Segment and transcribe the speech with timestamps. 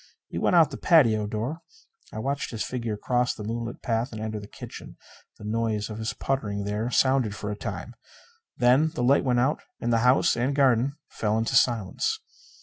[0.29, 1.61] He went out the patio door.
[2.11, 4.97] I watched his figure cross the moonlit path and enter the kitchen.
[5.37, 7.93] The noise of his puttering there sounded for a time.
[8.57, 12.19] Then the light went out and the house and garden fell into silence.